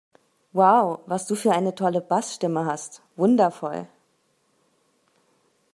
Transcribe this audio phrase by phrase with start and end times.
[0.51, 3.03] Wow, was du für eine tolle Bassstimme hast!
[3.17, 3.85] Wundervoll!